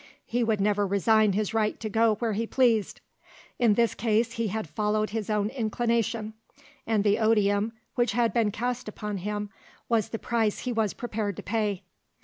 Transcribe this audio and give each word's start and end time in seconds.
He 0.25 0.43
would 0.43 0.59
never 0.59 0.87
resign 0.87 1.33
his 1.33 1.53
right 1.53 1.79
to 1.79 1.87
go 1.87 2.15
where 2.15 2.33
he 2.33 2.47
pleased. 2.47 3.01
In 3.59 3.75
this 3.75 3.93
case 3.93 4.31
he 4.31 4.47
had 4.47 4.67
followed 4.67 5.11
his 5.11 5.29
own 5.29 5.49
inclination, 5.49 6.33
and 6.87 7.03
the 7.03 7.19
odium 7.19 7.73
which 7.93 8.13
had 8.13 8.33
been 8.33 8.49
cast 8.49 8.87
upon 8.87 9.17
him 9.17 9.51
was 9.87 10.09
the 10.09 10.17
price 10.17 10.61
he 10.61 10.73
was 10.73 10.95
prepared 10.95 11.35
to 11.37 11.43
pay. 11.43 11.83